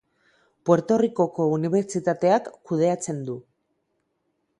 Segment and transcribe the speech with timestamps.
[0.69, 3.37] Puerto Ricoko Unibertsitateak kudeatzen du.